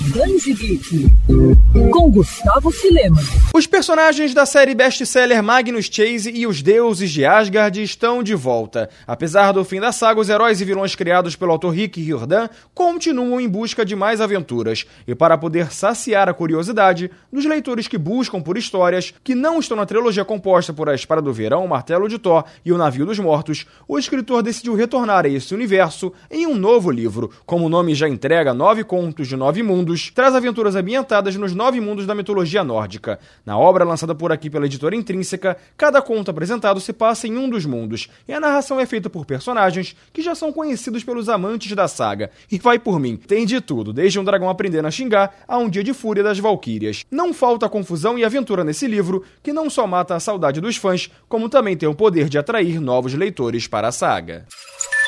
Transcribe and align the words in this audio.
Danji 0.00 0.52
Geek, 0.52 1.08
com 1.90 2.10
Gustavo 2.10 2.70
Filema. 2.70 3.16
Os 3.54 3.66
personagens 3.66 4.34
da 4.34 4.44
série 4.44 4.74
best-seller 4.74 5.42
Magnus 5.42 5.86
Chase 5.90 6.30
e 6.30 6.46
os 6.46 6.60
deuses 6.60 7.10
de 7.10 7.24
Asgard 7.24 7.82
estão 7.82 8.22
de 8.22 8.34
volta. 8.34 8.90
Apesar 9.06 9.52
do 9.52 9.64
fim 9.64 9.80
da 9.80 9.92
saga, 9.92 10.20
os 10.20 10.28
heróis 10.28 10.60
e 10.60 10.64
vilões 10.64 10.94
criados 10.94 11.34
pelo 11.34 11.52
autor 11.52 11.70
Rick 11.70 12.00
Riordan 12.00 12.48
continuam 12.74 13.40
em 13.40 13.48
busca 13.48 13.84
de 13.84 13.96
mais 13.96 14.20
aventuras. 14.20 14.84
E 15.08 15.14
para 15.14 15.38
poder 15.38 15.72
saciar 15.72 16.28
a 16.28 16.34
curiosidade 16.34 17.10
dos 17.32 17.46
leitores 17.46 17.88
que 17.88 17.96
buscam 17.96 18.40
por 18.40 18.58
histórias 18.58 19.14
que 19.24 19.34
não 19.34 19.58
estão 19.58 19.76
na 19.76 19.86
trilogia 19.86 20.24
composta 20.24 20.72
por 20.72 20.88
A 20.88 20.94
Espada 20.94 21.22
do 21.22 21.32
Verão, 21.32 21.64
o 21.64 21.68
Martelo 21.68 22.08
de 22.08 22.18
Thor 22.18 22.44
e 22.64 22.72
o 22.72 22.78
Navio 22.78 23.06
dos 23.06 23.18
Mortos, 23.18 23.66
o 23.88 23.98
escritor 23.98 24.42
decidiu 24.42 24.74
retornar 24.74 25.24
a 25.24 25.28
esse 25.28 25.54
universo 25.54 26.12
em 26.30 26.46
um 26.46 26.54
novo 26.54 26.90
livro. 26.90 27.30
Como 27.46 27.64
o 27.66 27.70
nome 27.70 27.94
já 27.94 28.08
entrega, 28.08 28.52
nove 28.52 28.84
contos 28.84 29.26
de 29.26 29.36
nove 29.36 29.62
mundos, 29.62 29.85
traz 30.14 30.34
aventuras 30.34 30.74
ambientadas 30.74 31.36
nos 31.36 31.54
nove 31.54 31.80
mundos 31.80 32.06
da 32.06 32.14
mitologia 32.14 32.64
nórdica. 32.64 33.18
Na 33.44 33.58
obra 33.58 33.84
lançada 33.84 34.14
por 34.14 34.32
aqui 34.32 34.50
pela 34.50 34.66
editora 34.66 34.96
Intrínseca, 34.96 35.56
cada 35.76 36.02
conto 36.02 36.30
apresentado 36.30 36.80
se 36.80 36.92
passa 36.92 37.26
em 37.26 37.36
um 37.36 37.48
dos 37.48 37.64
mundos, 37.64 38.08
e 38.26 38.32
a 38.32 38.40
narração 38.40 38.80
é 38.80 38.86
feita 38.86 39.08
por 39.08 39.24
personagens 39.24 39.94
que 40.12 40.22
já 40.22 40.34
são 40.34 40.52
conhecidos 40.52 41.04
pelos 41.04 41.28
amantes 41.28 41.72
da 41.72 41.86
saga. 41.86 42.30
E 42.50 42.58
vai 42.58 42.78
por 42.78 42.98
mim, 42.98 43.16
tem 43.16 43.46
de 43.46 43.60
tudo, 43.60 43.92
desde 43.92 44.18
um 44.18 44.24
dragão 44.24 44.48
aprendendo 44.48 44.86
a 44.86 44.90
xingar 44.90 45.34
a 45.46 45.58
um 45.58 45.68
dia 45.68 45.84
de 45.84 45.92
fúria 45.92 46.22
das 46.22 46.38
valquírias. 46.38 47.04
Não 47.10 47.32
falta 47.32 47.68
confusão 47.68 48.18
e 48.18 48.24
aventura 48.24 48.64
nesse 48.64 48.86
livro, 48.86 49.22
que 49.42 49.52
não 49.52 49.70
só 49.70 49.86
mata 49.86 50.14
a 50.14 50.20
saudade 50.20 50.60
dos 50.60 50.76
fãs, 50.76 51.10
como 51.28 51.48
também 51.48 51.76
tem 51.76 51.88
o 51.88 51.94
poder 51.94 52.28
de 52.28 52.38
atrair 52.38 52.80
novos 52.80 53.14
leitores 53.14 53.66
para 53.66 53.88
a 53.88 53.92
saga. 53.92 54.46